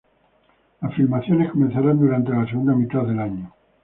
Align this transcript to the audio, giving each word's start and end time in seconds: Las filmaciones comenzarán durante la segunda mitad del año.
Las 0.81 0.95
filmaciones 0.95 1.51
comenzarán 1.51 1.99
durante 1.99 2.31
la 2.31 2.47
segunda 2.47 2.73
mitad 2.73 3.03
del 3.03 3.19
año. 3.19 3.53